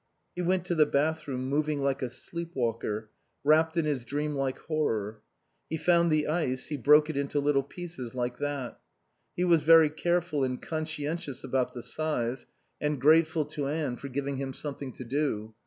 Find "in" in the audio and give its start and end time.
3.77-3.85